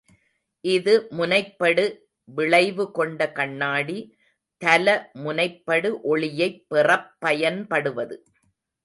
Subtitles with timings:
[0.63, 1.83] இது முனைப்படு
[2.29, 3.97] விளைவு கொண்ட கண்ணாடி,
[4.61, 4.87] தல
[5.19, 8.17] முனைப்படு ஒளியைப் பெறப் பயன்படுவது.